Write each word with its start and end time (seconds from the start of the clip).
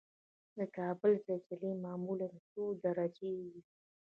د 0.57 0.59
کابل 0.77 1.11
زلزلې 1.25 1.71
معمولا 1.83 2.29
څو 2.51 2.63
درجې 2.85 3.31
وي؟ 3.41 3.59